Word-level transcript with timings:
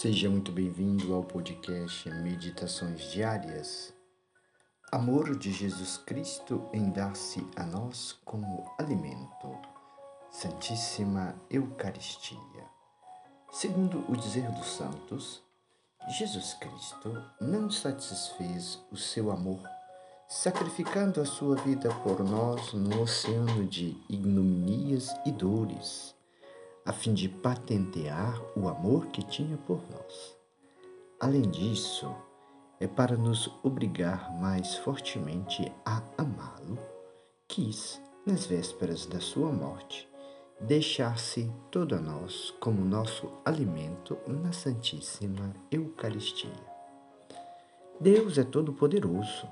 Seja 0.00 0.30
muito 0.30 0.50
bem-vindo 0.50 1.12
ao 1.12 1.22
podcast 1.22 2.08
Meditações 2.08 3.12
Diárias. 3.12 3.92
Amor 4.90 5.36
de 5.36 5.52
Jesus 5.52 5.98
Cristo 5.98 6.66
em 6.72 6.88
dar-se 6.88 7.46
a 7.54 7.66
nós 7.66 8.18
como 8.24 8.64
alimento. 8.78 9.58
Santíssima 10.30 11.38
Eucaristia. 11.50 12.40
Segundo 13.52 14.02
o 14.10 14.16
dizer 14.16 14.50
dos 14.52 14.68
santos, 14.68 15.42
Jesus 16.18 16.54
Cristo 16.54 17.22
não 17.38 17.70
satisfez 17.70 18.78
o 18.90 18.96
seu 18.96 19.30
amor 19.30 19.60
sacrificando 20.26 21.20
a 21.20 21.26
sua 21.26 21.56
vida 21.56 21.94
por 21.96 22.24
nós 22.24 22.72
no 22.72 23.02
oceano 23.02 23.66
de 23.66 24.02
ignominias 24.08 25.14
e 25.26 25.30
dores 25.30 26.18
a 26.90 26.92
fim 26.92 27.14
de 27.14 27.28
patentear 27.28 28.42
o 28.56 28.68
amor 28.68 29.06
que 29.06 29.22
tinha 29.22 29.56
por 29.58 29.80
nós. 29.92 30.36
Além 31.20 31.42
disso, 31.42 32.12
é 32.80 32.88
para 32.88 33.16
nos 33.16 33.48
obrigar 33.62 34.36
mais 34.40 34.74
fortemente 34.74 35.72
a 35.86 36.02
amá-lo, 36.18 36.76
quis, 37.46 38.02
nas 38.26 38.44
vésperas 38.44 39.06
da 39.06 39.20
sua 39.20 39.52
morte, 39.52 40.08
deixar-se 40.60 41.48
todo 41.70 41.94
a 41.94 42.00
nós 42.00 42.52
como 42.58 42.84
nosso 42.84 43.30
alimento 43.44 44.18
na 44.26 44.50
Santíssima 44.50 45.54
Eucaristia. 45.70 46.50
Deus 48.00 48.36
é 48.36 48.42
todo-poderoso, 48.42 49.46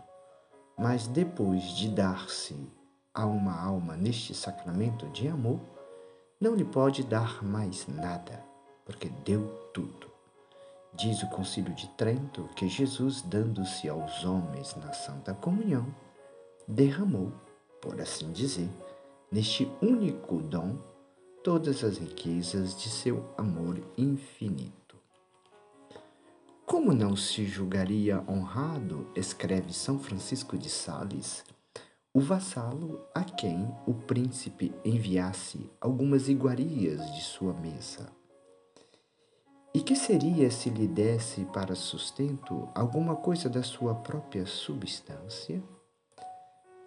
mas 0.77 1.07
depois 1.07 1.63
de 1.77 1.89
dar-se 1.89 2.69
a 3.15 3.25
uma 3.25 3.65
alma 3.65 3.97
neste 3.97 4.35
sacramento 4.35 5.07
de 5.11 5.29
amor, 5.29 5.78
não 6.41 6.55
lhe 6.55 6.65
pode 6.65 7.03
dar 7.03 7.43
mais 7.43 7.87
nada, 7.89 8.45
porque 8.85 9.09
deu 9.25 9.49
tudo. 9.73 10.09
Diz 10.95 11.23
o 11.23 11.29
Concílio 11.29 11.75
de 11.75 11.89
Trento 11.91 12.49
que 12.55 12.69
Jesus, 12.69 13.23
dando-se 13.23 13.89
aos 13.89 14.25
homens 14.25 14.75
na 14.77 14.93
Santa 14.93 15.35
Comunhão, 15.35 15.87
derramou, 16.67 17.33
por 17.81 18.01
assim 18.01 18.33
dizer, 18.33 18.71
neste 19.31 19.71
único 19.83 20.41
dom, 20.41 20.77
todas 21.43 21.83
as 21.83 21.99
riquezas 21.99 22.77
de 22.77 22.89
seu 22.89 23.25
amor 23.37 23.81
infinito. 23.97 24.97
Como 26.65 26.93
não 26.93 27.17
se 27.17 27.47
julgaria 27.47 28.23
honrado, 28.29 29.11
escreve 29.15 29.73
São 29.73 29.99
Francisco 29.99 30.57
de 30.57 30.69
Sales, 30.69 31.45
o 32.13 32.21
vassalo 32.21 33.01
a 33.15 33.23
quem 33.23 33.69
o 33.87 33.95
príncipe 33.95 34.75
enviasse 34.85 35.71
algumas 35.81 36.29
iguarias 36.29 37.01
de 37.15 37.23
sua 37.23 37.53
mesa. 37.53 38.11
E 39.75 39.81
que 39.81 39.95
seria 39.95 40.51
se 40.51 40.71
lhe 40.71 40.89
desse 40.89 41.45
para 41.47 41.75
sustento 41.75 42.69
alguma 42.75 43.15
coisa 43.15 43.49
da 43.49 43.63
sua 43.63 43.95
própria 43.95 44.47
substância? 44.47 45.63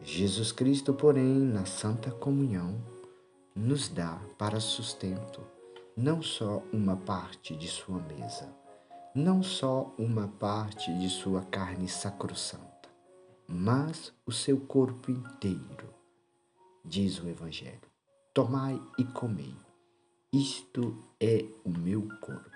Jesus 0.02 0.52
Cristo, 0.52 0.94
porém, 0.94 1.40
na 1.40 1.66
Santa 1.66 2.10
Comunhão, 2.10 2.82
nos 3.56 3.88
dá 3.88 4.20
para 4.38 4.60
sustento 4.60 5.42
não 5.96 6.22
só 6.22 6.64
uma 6.74 6.98
parte 6.98 7.56
de 7.56 7.68
sua 7.68 8.00
mesa, 8.00 8.50
não 9.14 9.44
só 9.44 9.94
uma 9.98 10.28
parte 10.28 10.92
de 10.98 11.10
sua 11.10 11.44
carne 11.44 11.88
sacrossanta, 11.88 12.71
mas 13.54 14.14
o 14.26 14.32
seu 14.32 14.58
corpo 14.62 15.12
inteiro, 15.12 15.94
diz 16.86 17.22
o 17.22 17.28
Evangelho. 17.28 17.82
Tomai 18.34 18.82
e 18.98 19.04
comei, 19.04 19.54
isto 20.32 21.04
é 21.20 21.46
o 21.66 21.70
meu 21.70 22.08
corpo. 22.22 22.50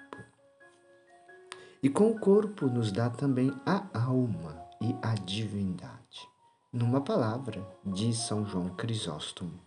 E 1.84 1.90
com 1.90 2.12
o 2.12 2.18
corpo 2.18 2.68
nos 2.68 2.94
dá 2.94 3.10
também 3.10 3.52
a 3.66 3.86
alma 4.06 4.66
e 4.80 4.96
a 5.02 5.16
divindade. 5.16 6.26
Numa 6.72 7.02
palavra, 7.02 7.68
diz 7.84 8.20
São 8.20 8.46
João 8.46 8.70
Crisóstomo, 8.70 9.60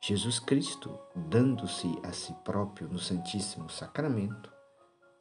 Jesus 0.00 0.40
Cristo, 0.40 0.98
dando-se 1.14 1.96
a 2.02 2.12
si 2.12 2.34
próprio 2.44 2.88
no 2.88 2.98
Santíssimo 2.98 3.70
Sacramento, 3.70 4.52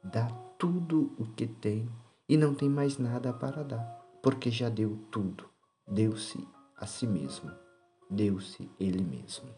dá 0.03 0.25
tudo 0.57 1.13
o 1.19 1.25
que 1.25 1.45
tem 1.45 1.87
e 2.27 2.35
não 2.35 2.55
tem 2.55 2.67
mais 2.67 2.97
nada 2.97 3.31
para 3.31 3.63
dar, 3.63 3.85
porque 4.23 4.49
já 4.49 4.67
deu 4.67 4.97
tudo 5.11 5.50
deu-se 5.91 6.47
a 6.77 6.87
si 6.87 7.05
mesmo, 7.05 7.51
deu-se 8.09 8.69
ele 8.79 9.03
mesmo. 9.03 9.49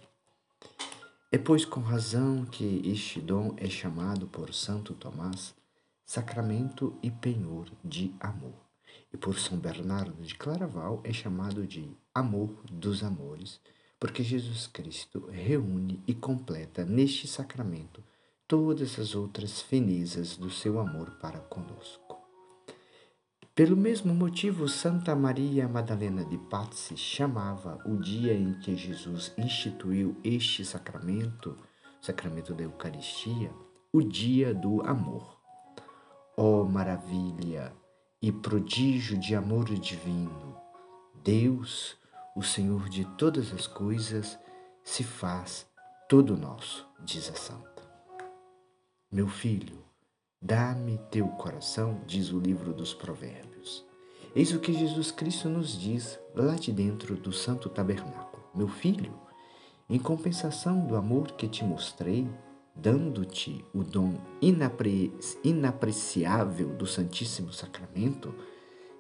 É, 1.32 1.38
pois, 1.38 1.64
com 1.64 1.80
razão 1.80 2.44
que 2.46 2.82
este 2.86 3.22
dom 3.22 3.54
é 3.58 3.70
chamado 3.70 4.28
por 4.28 4.54
Santo 4.54 4.94
Tomás 4.96 5.54
sacramento 6.06 6.98
e 7.02 7.10
penhor 7.10 7.72
de 7.84 8.14
amor, 8.20 8.60
e 9.12 9.18
por 9.18 9.40
São 9.40 9.58
Bernardo 9.58 10.22
de 10.22 10.36
Claraval 10.36 11.02
é 11.04 11.14
chamado 11.14 11.66
de 11.66 11.96
amor 12.14 12.62
dos 12.70 13.04
amores, 13.04 13.62
porque 14.00 14.22
Jesus 14.22 14.68
Cristo 14.68 15.28
reúne 15.32 16.04
e 16.06 16.14
completa 16.14 16.84
neste 16.84 17.28
sacramento 17.28 18.04
todas 18.48 19.00
as 19.00 19.16
outras 19.16 19.62
finezas 19.62 20.36
do 20.36 20.50
seu 20.50 20.80
amor 20.80 21.12
para 21.22 21.40
conosco. 21.40 22.12
Pelo 23.56 23.78
mesmo 23.78 24.16
motivo, 24.16 24.68
Santa 24.68 25.16
Maria 25.16 25.68
Madalena 25.68 26.25
de 26.25 26.40
Pazzi 26.40 26.97
chamava 26.97 27.78
o 27.86 27.97
dia 27.97 28.34
em 28.34 28.53
que 28.59 28.75
Jesus 28.75 29.31
instituiu 29.38 30.19
este 30.24 30.66
sacramento, 30.66 31.56
o 32.02 32.03
sacramento 32.03 32.52
da 32.56 32.64
Eucaristia, 32.64 33.53
o 33.94 34.02
dia 34.02 34.56
do 34.56 34.81
amor. 34.81 35.40
Ó 36.36 36.62
oh, 36.62 36.66
maravilha 36.66 37.72
e 38.19 38.31
prodígio 38.31 39.19
de 39.19 39.36
amor 39.36 39.66
divino! 39.66 40.58
Deus, 41.24 41.96
o 42.35 42.41
Senhor 42.41 42.90
de 42.90 43.06
todas 43.20 43.53
as 43.53 43.68
coisas, 43.68 44.35
se 44.84 45.03
faz 45.03 45.68
todo 46.09 46.35
nosso, 46.35 46.88
diz 47.06 47.30
a 47.30 47.35
santa. 47.35 47.84
Meu 49.12 49.28
filho, 49.28 49.78
Dá-me 50.46 51.00
teu 51.09 51.26
coração, 51.30 52.02
diz 52.06 52.34
o 52.34 52.38
livro 52.38 52.74
dos 52.74 52.94
Provérbios. 52.94 53.86
Eis 54.36 54.52
o 54.52 54.59
que 54.59 54.74
Jesus 54.74 55.09
Cristo 55.09 55.48
nos 55.48 55.80
diz 55.80 56.20
lá 56.36 56.56
de 56.56 56.70
dentro 56.70 57.16
do 57.16 57.31
Santo 57.31 57.70
Tabernáculo. 57.70 58.44
Meu 58.53 58.68
filho, 58.68 59.14
em 59.90 59.98
compensação 59.98 60.86
do 60.86 60.98
amor 60.98 61.32
que 61.32 61.48
te 61.48 61.64
mostrei, 61.64 62.28
dando-te 62.76 63.64
o 63.74 63.86
dom 63.86 64.16
inapre... 64.42 65.18
inapreciável 65.46 66.76
do 66.76 66.86
Santíssimo 66.86 67.53
Sacramento, 67.53 68.36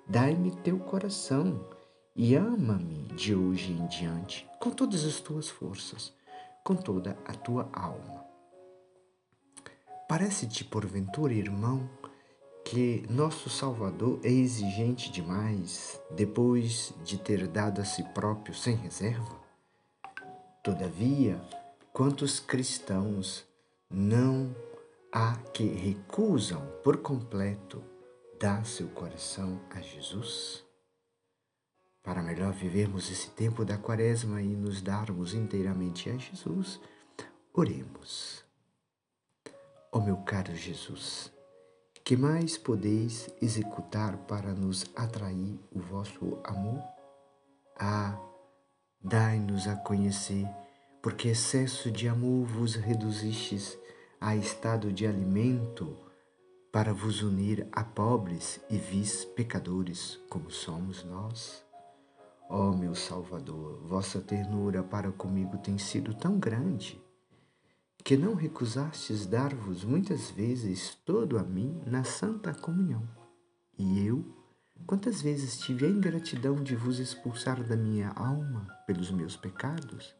dai-me 0.07 0.49
teu 0.49 0.79
coração 0.79 1.59
e 2.15 2.35
ama-me 2.35 3.09
de 3.17 3.35
hoje 3.35 3.73
em 3.73 3.85
diante 3.87 4.47
com 4.61 4.69
todas 4.69 5.03
as 5.03 5.19
tuas 5.19 5.49
forças, 5.49 6.13
com 6.63 6.73
toda 6.73 7.17
a 7.25 7.33
tua 7.33 7.67
alma. 7.73 8.22
Parece-te, 10.15 10.63
porventura, 10.63 11.33
irmão, 11.33 11.89
que 12.63 13.03
nosso 13.09 13.49
Salvador 13.49 14.19
é 14.23 14.29
exigente 14.29 15.11
demais 15.11 15.99
depois 16.11 16.93
de 17.03 17.17
ter 17.17 17.47
dado 17.47 17.81
a 17.81 17.83
si 17.83 18.03
próprio 18.13 18.53
sem 18.53 18.75
reserva? 18.75 19.35
Todavia, 20.63 21.41
quantos 21.91 22.39
cristãos 22.39 23.43
não 23.89 24.55
há 25.11 25.35
que 25.51 25.63
recusam 25.63 26.61
por 26.83 26.97
completo 26.97 27.83
dar 28.39 28.67
seu 28.67 28.89
coração 28.89 29.59
a 29.71 29.81
Jesus? 29.81 30.63
Para 32.03 32.21
melhor 32.21 32.53
vivermos 32.53 33.09
esse 33.09 33.31
tempo 33.31 33.65
da 33.65 33.79
quaresma 33.79 34.43
e 34.43 34.55
nos 34.55 34.79
darmos 34.79 35.33
inteiramente 35.33 36.07
a 36.11 36.17
Jesus, 36.17 36.79
oremos. 37.51 38.43
Ó 39.95 39.99
meu 39.99 40.17
caro 40.17 40.55
Jesus, 40.55 41.31
que 42.03 42.17
mais 42.17 42.57
podeis 42.57 43.29
executar 43.39 44.17
para 44.25 44.51
nos 44.51 44.87
atrair 44.95 45.59
o 45.71 45.79
vosso 45.79 46.39
amor? 46.43 46.81
Ah, 47.79 48.19
dai-nos 48.99 49.67
a 49.67 49.75
conhecer, 49.75 50.49
porque 50.99 51.27
excesso 51.27 51.91
de 51.91 52.07
amor 52.07 52.47
vos 52.47 52.73
reduzistes 52.73 53.77
a 54.19 54.35
estado 54.35 54.91
de 54.91 55.05
alimento 55.05 55.95
para 56.71 56.91
vos 56.91 57.21
unir 57.21 57.67
a 57.71 57.83
pobres 57.83 58.59
e 58.71 58.77
vis 58.77 59.23
pecadores 59.23 60.19
como 60.27 60.49
somos 60.49 61.03
nós. 61.03 61.63
Ó 62.49 62.71
meu 62.71 62.95
Salvador, 62.95 63.79
vossa 63.85 64.19
ternura 64.19 64.81
para 64.81 65.11
comigo 65.11 65.59
tem 65.59 65.77
sido 65.77 66.15
tão 66.15 66.39
grande 66.39 67.02
que 68.03 68.17
não 68.17 68.35
recusastes 68.35 69.25
dar-vos 69.25 69.85
muitas 69.85 70.29
vezes 70.29 70.93
todo 71.05 71.39
a 71.39 71.43
mim 71.43 71.81
na 71.85 72.03
santa 72.03 72.53
comunhão. 72.53 73.07
E 73.79 74.05
eu, 74.05 74.25
quantas 74.85 75.21
vezes 75.21 75.57
tive 75.59 75.85
a 75.85 75.89
ingratidão 75.89 76.61
de 76.61 76.75
vos 76.75 76.99
expulsar 76.99 77.63
da 77.63 77.77
minha 77.77 78.09
alma 78.09 78.67
pelos 78.85 79.09
meus 79.09 79.37
pecados? 79.37 80.13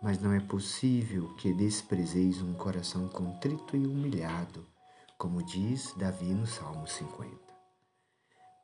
Mas 0.00 0.20
não 0.20 0.32
é 0.32 0.38
possível 0.38 1.34
que 1.34 1.52
desprezeis 1.52 2.40
um 2.40 2.54
coração 2.54 3.08
contrito 3.08 3.76
e 3.76 3.84
humilhado, 3.84 4.64
como 5.18 5.42
diz 5.42 5.92
Davi 5.96 6.32
no 6.32 6.46
Salmo 6.46 6.86
50. 6.86 7.36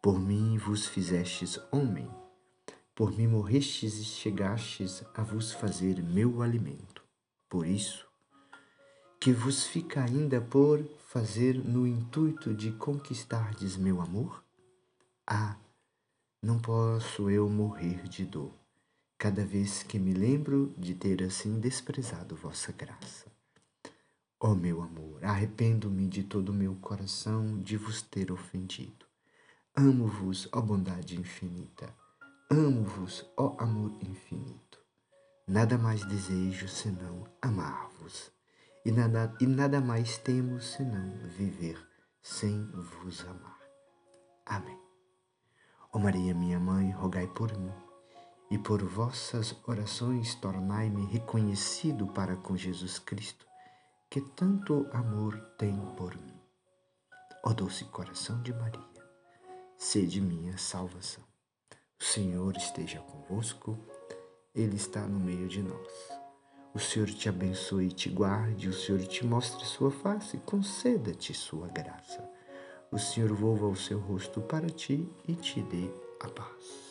Por 0.00 0.20
mim 0.20 0.56
vos 0.58 0.86
fizestes 0.86 1.58
homem, 1.72 2.08
por 2.94 3.10
mim 3.10 3.26
morrestes 3.26 3.98
e 3.98 4.04
chegastes 4.04 5.02
a 5.12 5.22
vos 5.24 5.52
fazer 5.52 6.00
meu 6.02 6.40
alimento. 6.40 7.02
Por 7.48 7.66
isso, 7.66 8.07
que 9.20 9.32
vos 9.32 9.66
fica 9.66 10.04
ainda 10.04 10.40
por 10.40 10.84
fazer 11.08 11.54
no 11.54 11.86
intuito 11.86 12.54
de 12.54 12.70
conquistardes 12.70 13.76
meu 13.76 14.00
amor? 14.00 14.44
Ah, 15.26 15.56
não 16.40 16.60
posso 16.60 17.28
eu 17.28 17.48
morrer 17.48 18.08
de 18.08 18.24
dor, 18.24 18.54
cada 19.18 19.44
vez 19.44 19.82
que 19.82 19.98
me 19.98 20.14
lembro 20.14 20.72
de 20.78 20.94
ter 20.94 21.24
assim 21.24 21.58
desprezado 21.58 22.36
vossa 22.36 22.70
graça. 22.70 23.26
Ó 24.40 24.52
oh, 24.52 24.54
meu 24.54 24.80
amor, 24.82 25.24
arrependo-me 25.24 26.06
de 26.06 26.22
todo 26.22 26.50
o 26.50 26.54
meu 26.54 26.76
coração 26.76 27.60
de 27.60 27.76
vos 27.76 28.00
ter 28.00 28.30
ofendido. 28.30 29.04
Amo-vos, 29.74 30.48
ó 30.52 30.60
bondade 30.60 31.18
infinita. 31.18 31.92
Amo-vos, 32.48 33.26
ó 33.36 33.56
amor 33.58 33.98
infinito. 34.00 34.78
Nada 35.44 35.76
mais 35.76 36.04
desejo 36.04 36.68
senão 36.68 37.26
amar-vos 37.42 38.37
e 38.88 38.90
nada, 38.90 39.36
e 39.38 39.46
nada 39.46 39.82
mais 39.82 40.16
temos 40.16 40.72
senão 40.72 41.12
viver 41.26 41.78
sem 42.22 42.64
vos 42.72 43.22
amar. 43.26 43.60
Amém. 44.46 44.80
Ó 45.92 45.98
Maria, 45.98 46.34
minha 46.34 46.58
mãe, 46.58 46.90
rogai 46.92 47.26
por 47.26 47.54
mim, 47.58 47.70
e 48.50 48.56
por 48.56 48.82
vossas 48.82 49.54
orações 49.66 50.34
tornai-me 50.36 51.04
reconhecido 51.04 52.06
para 52.06 52.34
com 52.34 52.56
Jesus 52.56 52.98
Cristo, 52.98 53.44
que 54.08 54.22
tanto 54.22 54.88
amor 54.94 55.38
tem 55.58 55.78
por 55.94 56.16
mim. 56.16 56.40
Ó 57.44 57.52
doce 57.52 57.84
coração 57.84 58.40
de 58.40 58.54
Maria, 58.54 58.88
sede 59.76 60.18
minha 60.18 60.56
salvação. 60.56 61.24
O 62.00 62.04
Senhor 62.04 62.56
esteja 62.56 63.00
convosco, 63.00 63.78
Ele 64.54 64.76
está 64.76 65.06
no 65.06 65.20
meio 65.20 65.46
de 65.46 65.62
nós. 65.62 66.17
O 66.78 66.80
Senhor 66.80 67.08
te 67.08 67.28
abençoe 67.28 67.86
e 67.86 67.90
te 67.90 68.08
guarde, 68.08 68.68
o 68.68 68.72
Senhor 68.72 69.04
te 69.04 69.26
mostre 69.26 69.66
sua 69.66 69.90
face 69.90 70.36
e 70.36 70.40
conceda-te 70.40 71.34
sua 71.34 71.66
graça. 71.66 72.22
O 72.92 72.96
Senhor 73.00 73.32
volva 73.32 73.66
o 73.66 73.74
seu 73.74 73.98
rosto 73.98 74.40
para 74.40 74.70
ti 74.70 75.04
e 75.26 75.34
te 75.34 75.60
dê 75.60 75.90
a 76.20 76.28
paz. 76.28 76.87